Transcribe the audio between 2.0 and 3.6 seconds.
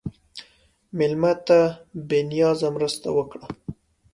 بې نیازه مرسته وکړه.